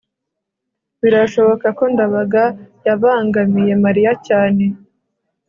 [1.01, 2.43] birashoboka ko ndabaga
[2.87, 4.63] yabangamiye mariya cyane